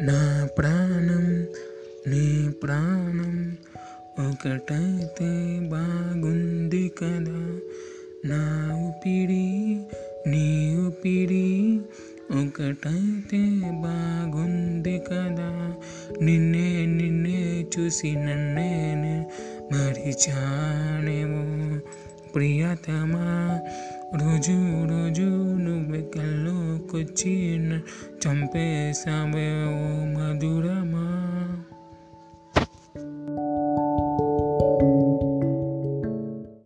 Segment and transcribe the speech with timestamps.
[0.00, 1.46] నా ప్రాణం
[2.06, 3.56] నీ ప్రాణం
[4.30, 7.58] ఒకటైతే బాగుంది కదా.
[8.24, 9.76] నా ఊపిరి
[10.30, 11.80] నీ ఊపిరి
[12.30, 15.74] ఒకటైతే బాగుంది కదా.
[16.22, 19.26] నిన్నే నిన్నే చూసి నన్నే
[19.72, 21.44] మరిచానేమో.
[22.34, 23.60] ప్రియతమా
[24.14, 25.57] రోజు రోజు
[25.90, 26.56] बिकलो
[26.90, 27.22] कुछ
[28.22, 30.57] चंपे सावे ओ मधु